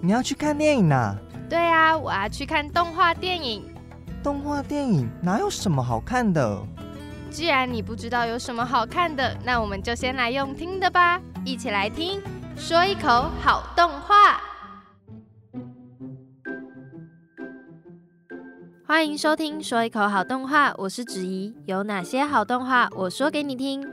[0.00, 1.16] 你要去看电影呐？
[1.50, 3.64] 对啊，我要去看动画电影。
[4.22, 6.62] 动画电影哪有什么好看的？
[7.30, 11.20] 既然你不知道有什么好看的，那我们就先来用听的吧。
[11.44, 12.22] 一起来听，
[12.56, 13.08] 说一口
[13.40, 14.40] 好动画。
[18.86, 21.52] 欢迎收听《说一口好动画》，我是子怡。
[21.66, 23.84] 有哪些好动画，我说给你听。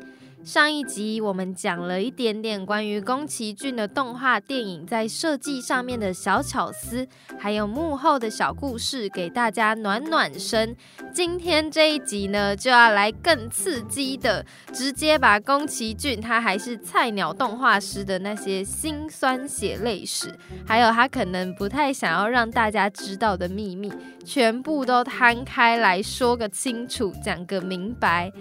[0.45, 7.07] 上一集我们讲了一点点关于宫崎骏的动画电影在设计上面的小巧思，
[7.39, 10.75] 还有幕后的小故事，给大家暖暖身。
[11.11, 20.31] 今天这一集呢，就要来更刺激的，直接把宫崎骏他还是菜鸟动画师的那些辛酸血泪史，
[20.67, 23.91] 还有他可能不太想要让大家知道的秘密，
[24.23, 28.31] 全部都摊开来说个清楚，讲个明白。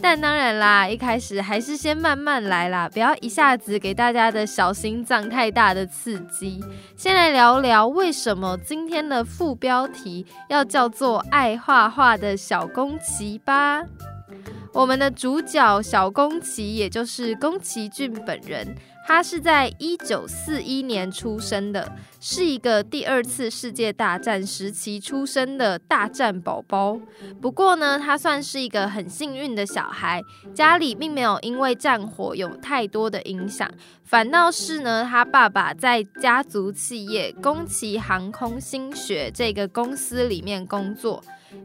[0.00, 6.64] 但当然啦，一开始还还是先慢慢来啦，不要一下子给大家的小心脏太大的刺激。
[6.96, 13.82] 先来聊聊为什么今天的副标题要叫做“爱画画的小宫崎”吧。
[14.72, 18.74] 我们的主角小宫崎，也就是宫崎骏本人。
[19.06, 21.92] 他是在一九四一年出生的，
[22.24, 26.96] 是一个第二次世界大战时期出生的大战宝宝。
[27.40, 30.22] 不过呢，他算是一个很幸运的小孩，
[30.54, 33.68] 家里并没有因为战火有太多的影响，
[34.04, 41.24] 反倒是呢，他爸爸在家族企业宫崎航空新学这个公司里面工作。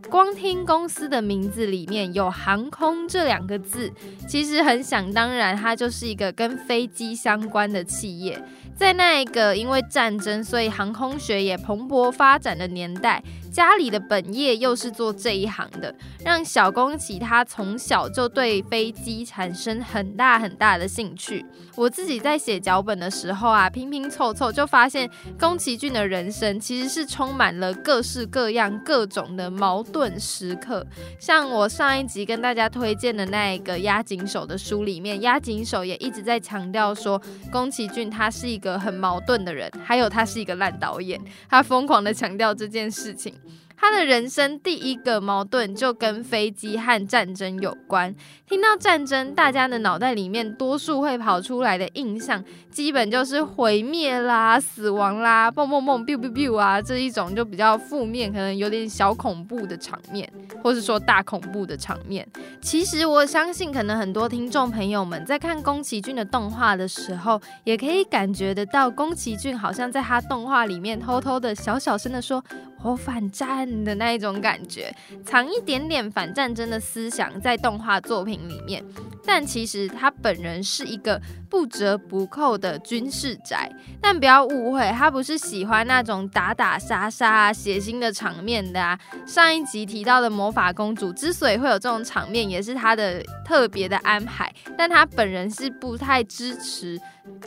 [0.09, 3.89] 光听公司的名字里面有“航空”这两个字，
[4.27, 8.37] 其实很想当然，它就是一个跟飞机相关的企业。
[8.75, 13.21] 在那一个因为战争，所以航空学也蓬勃发展的年代。
[13.57, 15.91] 家里的本业又是做这一行的，
[16.23, 21.43] 让小宫崎他从小就对飞机产生很大很大的兴趣。
[21.75, 30.85] 我自己在写脚本的时候啊，拼拼凑凑就发现宫崎骏的人生其实是充满了各式各样、各种的矛盾时刻。
[31.19, 37.19] 像我上一集跟大家推荐的那一个押井守的书里面，押井守也一直在强调说，
[37.51, 41.19] 宫崎骏他是一个很矛盾的人，还有他是一个烂导演，
[41.49, 43.33] 他疯狂的强调这件事情。
[43.79, 48.13] 他的人生第一个矛盾就跟飞机和战争有关。
[48.47, 60.27] 听到战争，大家的脑袋里面多数会跑出来的印象，基本就是毁灭啦、死亡啦、蹦蹦蹦、biu biu biu 啊这一种就比较负面，可能有点小恐怖的场面，
[60.63, 62.27] 或是说大恐怖的场面。
[62.61, 72.43] 其实我相信，可能很多听众朋友们在看宫崎骏的动画的时候，也可以感觉得到，宫崎骏好像在他动画里面偷偷的小小声的说。
[72.83, 74.93] 我反战的那一种感觉，
[75.25, 78.83] 藏一点点反战争的思想在动画作品里面，
[79.25, 83.69] 但其实他本人是一个不折不扣的军事宅。
[84.01, 88.97] 但不要误会，他不是喜欢那种打打杀杀、血腥的场面的啊。
[89.25, 96.99] 上一集提到的魔法公主之所以会有这种场面，也是他的特别的安排，但他本人是不太支持。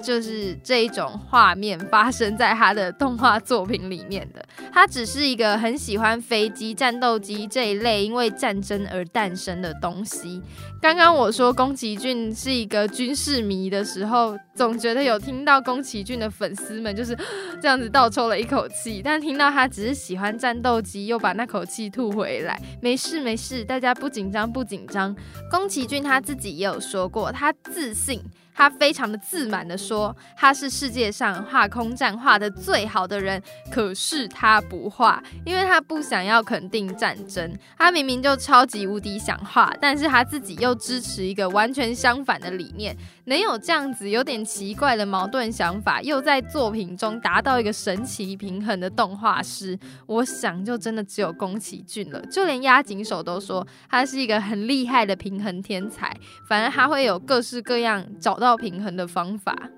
[0.02, 10.40] 就是这一种画面发生在他的动画作品里面的，他只是是一个很喜欢飞机、战斗机这一类因为战争而诞生的东西。
[10.80, 17.14] 刚刚我说宫崎骏是一个军事迷的时候，总觉得有听到宫崎骏的粉丝们就是
[17.60, 22.58] 这样子倒抽了一口气，但听到他只是喜欢战斗机，又把那口气吐回来。
[22.80, 25.14] 没事没事，大家不紧张不紧张。
[25.50, 28.18] 宫崎骏他自己也有说过，他自信。
[28.60, 37.50] 他非常的自满的说，他是世界上画空战画的最好的人，可是他不画，因为他不想要肯定战争。
[37.78, 42.94] 他明明就超级无敌想画，但是他自己又支持一个完全相反的理念。
[43.24, 52.20] 能有这样子有点奇怪的矛盾想法，又在作品中达到一个神奇平衡的动画师，我想就真的只有宫崎骏了。
[52.26, 56.14] 就连押井守都说他是一个很厉害的平衡天才，
[56.46, 59.70] 反正他会有各式各样找到到平衡的方法。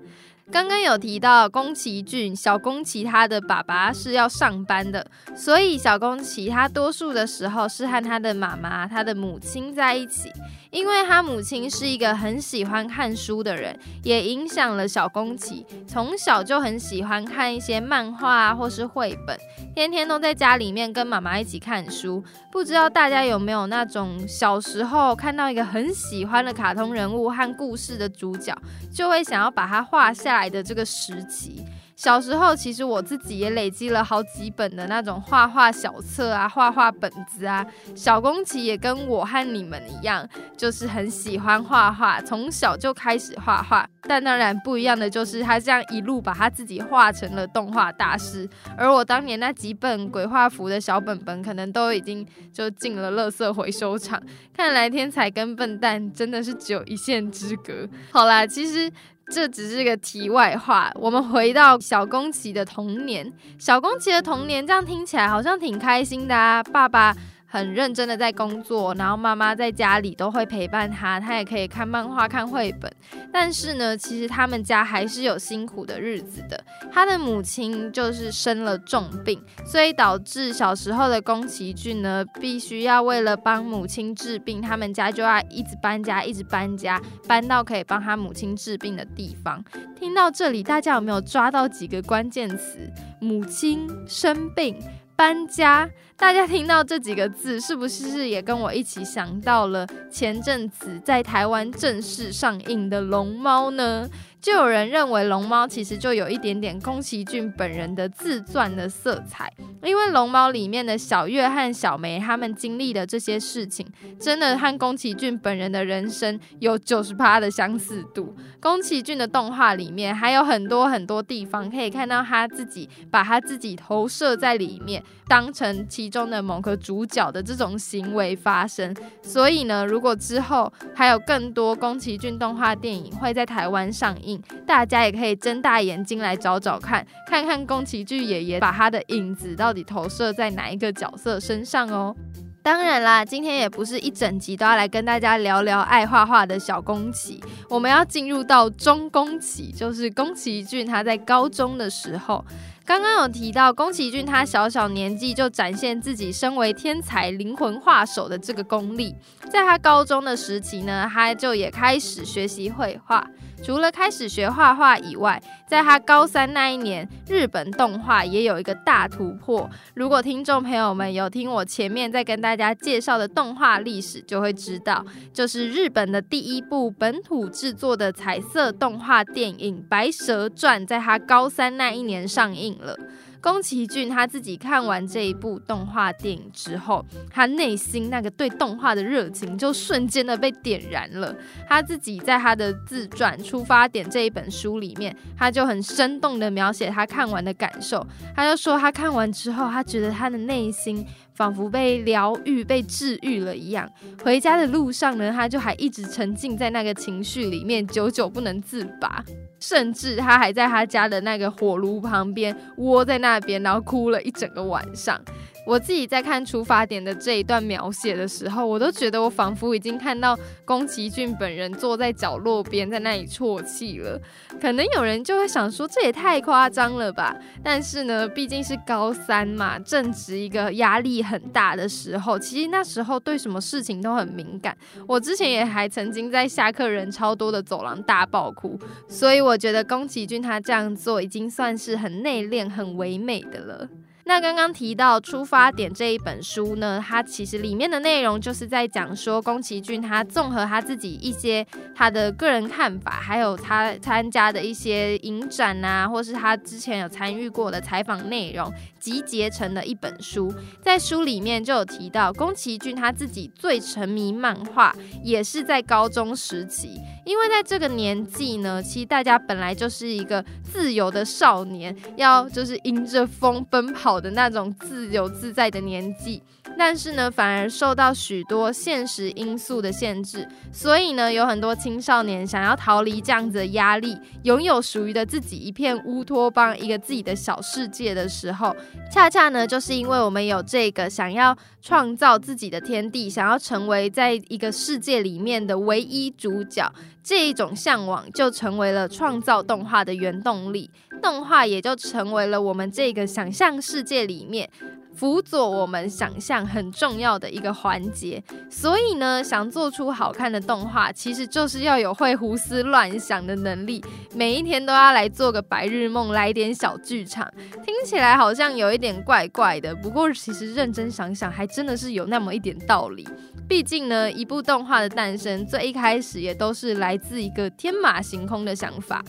[0.51, 10.31] 刚刚有提到宫崎骏，小宫崎他的爸爸是要上班的，所以小宫崎他多数的时候是和他的妈妈、他的母亲在一起。
[10.69, 19.37] 因为他母亲是一个很喜欢看书的人，也影响了小宫崎，从小就很喜欢看一些漫画或是绘本，
[19.75, 22.23] 天天都在家里面跟妈妈一起看书。
[22.51, 28.55] 不知道大家有没有那种小时候看到一个很喜欢的卡通人物和故事的主角，
[28.91, 30.32] 就会想要把它画下。
[30.35, 31.63] 来的这个时期。
[31.95, 37.65] 小时候，其实我自己也累积了好几本的那种画画小册啊、画画本子啊。
[37.95, 40.27] 小宫崎也跟我和你们一样，
[40.57, 43.87] 就是很喜欢画画，从小就开始画画。
[44.01, 48.49] 但当然不一样的就是，他这样一路把他自己画成了动画大师。
[48.75, 54.21] 而我当年那几本鬼画符的小本本，可能都已经就进了垃圾回收场。
[54.51, 57.87] 看来天才跟笨蛋真的是只有一线之隔。
[58.11, 58.91] 好啦，其实。
[59.31, 63.31] 这只是个题外话，我们回到小公鸡的童年。
[63.57, 67.15] 小公鸡的童年，这样听起来好像挺开心的啊，爸爸。
[67.53, 72.91] 很认真的在工作，然后妈妈在家里都会陪伴他，他也可以看漫画、看绘本。
[73.31, 76.59] 但是呢，其实他们家还是有辛苦的日子的。
[76.91, 89.63] 他的母亲就是生了重病，所以导致小时候的宫崎骏呢，必须要为了帮母亲治病，他们家就要一直搬家，一直搬家，搬到可以帮他母亲治病的地方。
[89.95, 92.91] 听到这里，大家有没有抓到几个关键词？
[93.19, 94.75] 母亲生病。
[95.23, 104.05] 搬家，大家听到这几个字，是不是也跟我一起想到了前阵子在台湾正式上映的《龙猫》呢？
[104.43, 109.49] 就有人认为龙猫其实就有一点点宫崎骏本人的自传的色彩，
[109.81, 113.87] 因为龙猫里面的小月和小梅他们经历的这些事情，
[114.19, 118.35] 真的和宫崎骏本人的人生有九十趴的相似度。
[118.59, 128.93] 宫崎骏的动画里面还有很多很多地方可以看到他自己把他自己投射在里面，当成其中的某个主角的这种行为发生。
[129.21, 134.32] 所以呢，如果之后还有更多宫崎骏动画电影会在台湾上映，
[134.65, 142.15] 大家也可以睁大眼睛来找找看，看看宫崎骏爷爷把他的影子到底投射在哪一个角色身上哦。
[142.61, 152.45] 当然啦，今天也不是一整集都要来跟大家聊聊爱画画的小宫崎，我们要进入到中宫崎，就是宫崎骏他在高中的时候。
[152.85, 159.13] 刚刚有提到宫崎骏，他小小年纪就展现自己身为天才灵魂画手的这个功力。
[159.49, 163.25] 在他高中的时期呢，他就也开始学习绘画。
[163.63, 169.69] 除了开始学画画以外，在他高三那一年，日本动画也有一个大突破。
[169.93, 182.97] 如果听众朋友们有听我前面在跟大家介绍的动画历史，就会知道，就是日本的第一部本土制作的彩色动画电影《白蛇传》在他高三那一年上映了。
[183.43, 191.35] 宫崎骏他自己看完这一部动画电影之后，他内心那个对动画的热情就瞬间的被点燃了。
[191.67, 198.07] 他自己在他的自传《出发点》这一本书里面，他就很生动的描写他看完的感受。
[198.33, 203.89] 他就说他看完之后，他觉得他的内心仿佛被疗愈、被治愈了一样。
[204.23, 209.23] 回家的路上呢，他就还一直沉浸在那个情绪里面，久久不能自拔。
[209.59, 215.17] 甚至他还在他家的那个火炉旁边窝在那边，然后哭了一整个晚上。
[215.65, 224.19] 我自己在看出发点的这一段描写的时候，我都觉得我仿佛已经看到宫崎骏本人坐在角落边，在那里啜泣了。
[224.59, 227.35] 可能有人就会想说，这也太夸张了吧？
[227.63, 234.77] 但是呢，毕竟是高三嘛，正值一个压力很大的时候，其实那时候对什么事情都很敏感。
[235.07, 238.77] 我之前也还曾经在下课人超多的走廊大爆哭，
[239.07, 243.87] 所以我觉得宫崎骏他这样做已经算是很内敛、很唯美的了。
[244.25, 260.53] 那刚刚提到《出发点》这一本书呢，它其实里面的内容就是在讲说宫崎骏他综合他自己一些他的个人看法，还有他参加的一些影展啊，或是他之前有参与过的采访内容，集结成的一本书。
[260.81, 266.97] 在书里面就有提到，宫崎骏他自己最沉迷漫画，也是在高中时期。
[267.25, 276.41] 因为在这个年纪呢，其实大家本来就是一个自由的少年，要就是迎着风奔跑的那种自由自在的年纪。
[276.75, 288.75] 但是呢，反而受到许多现实因素的限制，所以呢，有很多青少年想要逃离这样子的压力，拥有属于的自己一片乌托邦，一个自己的小世界的时候，
[289.11, 296.91] 恰恰呢，就是因为我们有这个想要创造自己的天地，想要成为在一个世界里面的唯一主角，
[297.21, 300.89] 这一种向往就成为了创造动画的原动力，
[301.23, 304.69] 动画也就成为了我们这个想象世界里面。
[305.15, 314.03] 辅佐我们想象很重要的一个环节，所以呢，想做出好看的动画，其实就是要有会胡思乱想的能力，
[314.33, 317.47] 每一天都要来做个白日梦，来点小剧场。
[317.85, 323.27] 听起来好像有一点怪怪的，不过其实认真想想，还真的是有那么一点道理。
[323.69, 329.23] 毕竟呢，一部动画的诞生，最一开始也都是来自一个天马行空的想法。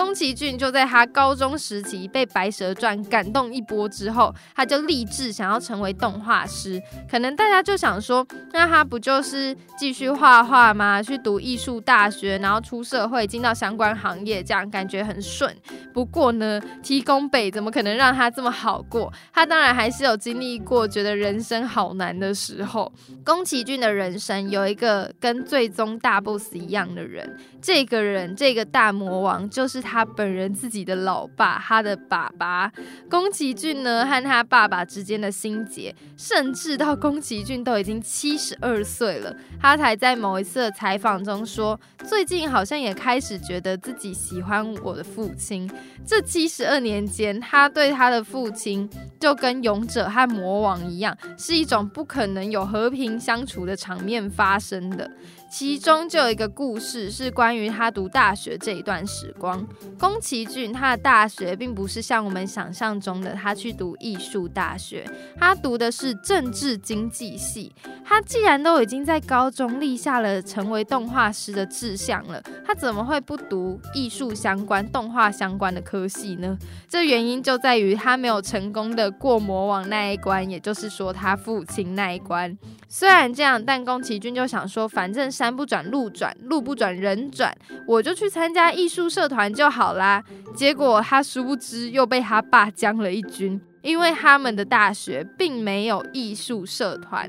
[0.00, 6.82] 宫崎骏就在他高中时期被《白蛇传》感动一波之后，他就立志想要成为动画师。
[7.08, 11.02] 可能大家就想说，那他不就是继续画画吗？
[11.02, 15.54] 去读艺术大学，然后出社会，进到相关行业，这样感觉很顺。
[15.92, 19.12] 不过呢，提供北怎么可能让他这么好过？
[19.34, 22.90] 他当然还是有经历过觉得人生好难的时候。
[23.22, 32.70] 宫崎骏的人生有一个跟最终大 boss 一样的人，这个人，这个大魔王就是他他本人自己的老爸，他的爸爸。
[33.10, 45.68] 宫崎骏呢和他爸爸之间的心结，甚至到宫崎骏都已经七十二岁了，他才在某一次的采访中说，最近好像也开始觉得自己喜欢我的父亲。
[46.06, 55.10] 这七十二年间，他对他的父亲就跟勇者和魔王一样，是一种不可能有和平相处的场面发生的。
[55.50, 59.66] 其中就有一个故事，是关于他读大学这一段时光。
[59.98, 65.04] 宫崎骏他的大学并不是像我们想象中的，他去读艺术大学，
[65.36, 67.72] 他读的是政治经济系。
[68.04, 76.56] 他既然都已经在高中立下了成为动画师的志向了，他怎么会不读艺术相关、动画相关的科系呢？
[76.88, 82.56] 这原因就在于他没有成功的过魔王那一关，也就是说他父亲那一关。
[82.88, 87.50] 虽然这样，但宫崎骏就想说，反正山不转路转，路不转人转，
[87.86, 90.22] 我就去参加艺术社团就好啦。
[90.54, 93.58] 结果他殊不知又被他爸将了一军。
[93.82, 97.26] 因为他们的大学并没有艺术社团，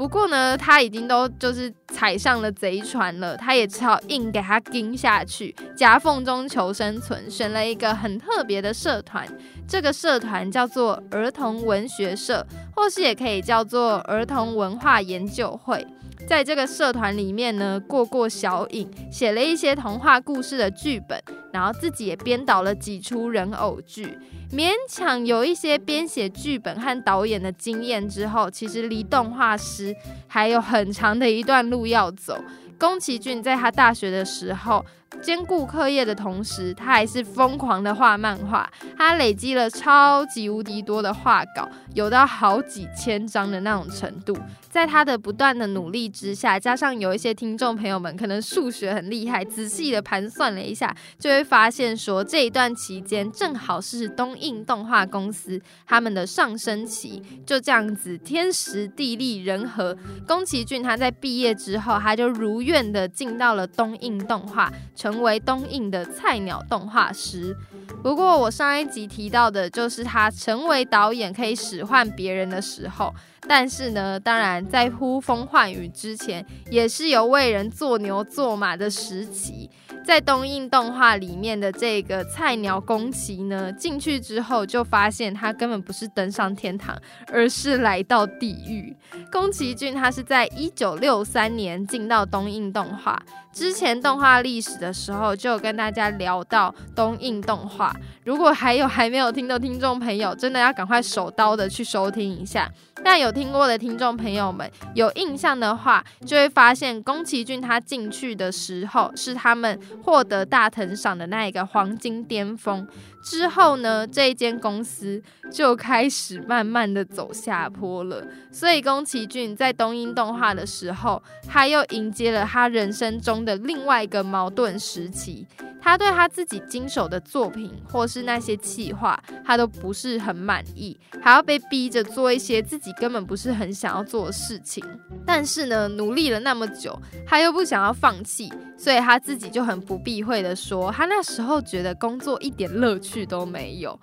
[0.00, 9.28] 不过呢，他已经都就是踩上了贼船了，他也只好硬给他盯下去，夹缝中求生存，选了一个很特别的社团，
[9.68, 15.86] 这个社团叫做儿童文学社，或是也可以叫做儿童文化研究会。
[16.26, 24.18] 在这个社团里面呢，过过小瘾，写了一些童话故事的剧本，然后自己也编导了几出人偶剧，
[24.52, 29.89] 勉强有一些编写剧本和导演的经验之后，其实离动画师
[30.26, 32.36] 还有很长的一段路要走。
[32.78, 34.84] 宫崎骏在他大学的时候。
[35.22, 38.70] 兼顾课业的同时，他还是疯狂的画漫画。
[38.96, 44.36] 他累积了超级无敌多的画稿，有到好几千张的那种程度。
[44.70, 57.20] 在他的不断的努力之下，加上有一些听众朋友们可能数学很厉害，仔细的盘算了一下，就会发现说这一段期间正好是东映动画公司他们的上升期。
[57.44, 64.72] 就这样子，天时地利人和，宫崎骏他在毕业之后，他就如愿的进到了东映动画。
[65.00, 67.56] 成为东映的菜鸟动画师。
[68.02, 73.14] 不过，我上一集提到的就是他成为导演可以使唤别人的时候。
[73.48, 79.70] 但是呢，当然在呼风唤雨之前，也是有为人做牛做马的时期。
[80.04, 86.94] 在东映动画里面的这个菜鸟宫崎呢，进去之后就发现他根本不是登上天堂，
[87.32, 88.94] 而是来到地狱。
[89.32, 93.20] 宫崎骏他是在一九六三年进到东映动画，
[93.52, 97.94] 之前动画历史的时候就跟大家聊到东映动画。
[98.24, 102.70] 如果还有还没有听的听众朋友，真的要赶快手刀的去收听一下。
[103.02, 112.86] 那有听过的听众朋友们有印象的话，就会发现宫崎骏他进去的时候是他们获得大藤赏的那一个黄金巅峰。
[113.22, 118.26] 之后呢，这一间公司就开始慢慢的走下坡了。
[118.50, 125.46] 所以宫崎骏在东映动画的时候，他又迎接了他人生中的另外一个矛盾时期。
[125.82, 134.84] 他对他自己经手的作品，或是那些企划，他都不是很满意，还要被逼着做一些自己根本不是很想要做的事情。
[135.24, 144.00] 但是呢，努力了那么久，他又不想要放弃，所以他自己就很不避讳的说，他那时候觉得工作一点乐趣都没有。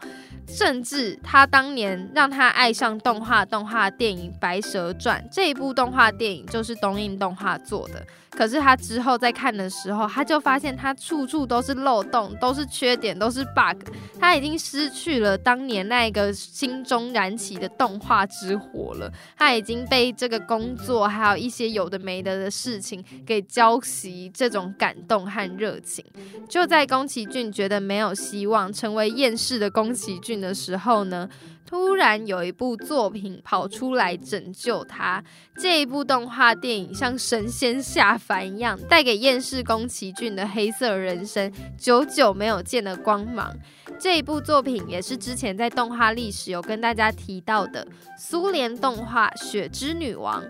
[0.48, 8.06] 甚至他当年让他爱上动画动画电影《白蛇传》这一部动画电影就是东映动画做的。
[8.38, 13.92] 可是他之后在看的时候，他就发现他处处都是漏洞，都是缺点，都是 bug。
[14.18, 19.12] 他已经失去了当年那个心中燃起的动画之火了。
[19.36, 26.06] 他已经被这个工作还有一些有的没的的事情给浇熄这种感动和热情。
[26.48, 30.38] 就在宫崎骏觉得没有希望成为厌世的宫崎骏。
[30.38, 31.28] 的时候呢，
[31.68, 35.22] 突然有一部作品跑出来拯救他。
[35.58, 43.54] 这一部动画电影像神仙下凡一样，带给厌世宫崎骏的黑色人生久久没有见的光芒。
[44.00, 47.86] 这一部作品也是之前在动画历史有跟大家提到的
[48.18, 50.42] 苏联动画《雪之女王》。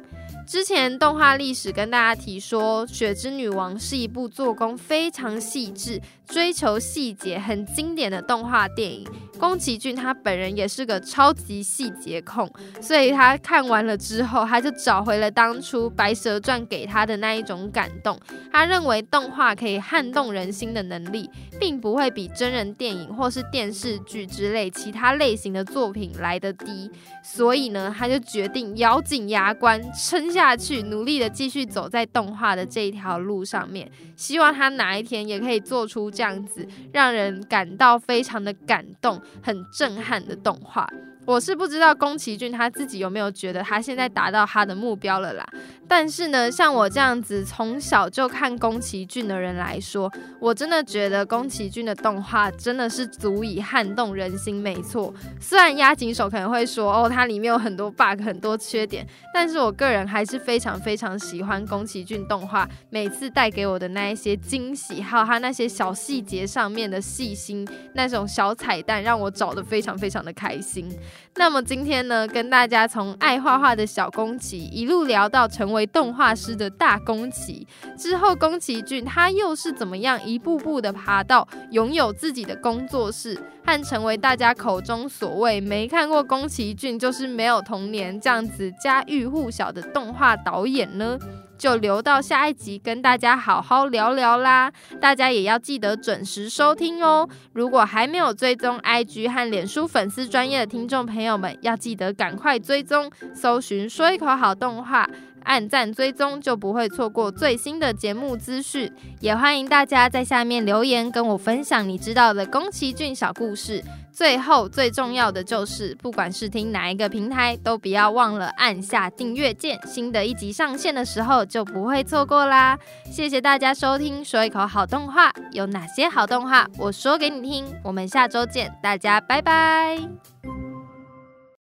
[0.46, 9.08] 之前动画历史跟大家提说，《雪之女王》是一部做工非常细致、追求细节、很经典的动画电影。
[9.40, 18.20] 宫崎骏他本人也是个超级细节控，所以他看完了之后，他就找回了当初《白蛇传》给他的那一种感动。
[18.52, 21.30] 他认为动画可以撼动人心的能力，
[21.60, 26.90] 并不会比真人电影或是电视剧之类其他类型的作品来得低。
[27.22, 33.92] 所以呢，他就决定咬紧牙关撑下去，努力的继续走在动画的这一条路上面。
[34.16, 39.22] 希望他哪一天也可以做出这样子让人感到非常的感动。
[39.44, 40.88] 很震撼的动画。
[41.28, 45.46] 我是不知道宫崎骏他自己有没有觉得他现在达到他的目标了啦。
[45.86, 55.14] 但是呢，像我这样子从小就看宫崎骏的人来说，我真的觉得宫崎骏的动画真的是足以撼动人心，没错。
[55.38, 70.90] 虽然押井手可能会说，哦，它里面有很多 bug，很多缺点，但是我个人还是非常非常喜欢宫崎骏动画每次带给我的那一些惊喜，还有他那些小细节上面的细心，那种小彩蛋，让我找的非常非常的开心。
[71.36, 91.20] 那么今天呢，跟大家从爱画画的小宫崎一路聊到成为动画师的大宫崎之后，宫崎骏他又是怎么样一步步的爬到拥有自己的工作室，和成为大家口中所谓没看过宫崎骏就是没有童年这样子家喻户晓的动画导演呢？
[91.58, 94.72] 就留到下一集跟大家好好聊聊啦！
[95.02, 97.28] 大家也要记得准时收听哦。
[97.54, 105.10] 如果还没有追踪 IG 和脸书粉丝专业的听众朋友们，要记得赶快追踪，搜寻说一口好动画，
[105.48, 108.92] 按赞追踪就不会错过最新的节目资讯。
[109.22, 113.84] 也欢迎大家在下面留言跟我分享你知道的宫崎骏小故事。
[114.12, 122.78] 最后最重要的就是，不管是听哪一个平台，都不要忘了按下订阅键，新的一集上线的时候就不会错过啦。
[123.12, 127.66] 谢谢大家收听，说一口好动画，有哪些好动画，我说给你听。
[127.84, 129.98] 我们下周见，大家拜拜。